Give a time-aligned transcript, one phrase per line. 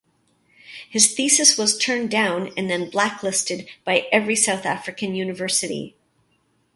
[0.89, 5.95] His thesis was turned down and then blacklisted by every South African university.